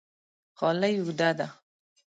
غالۍ 0.59 0.93
اوږده 0.97 1.29
ده 1.37 1.47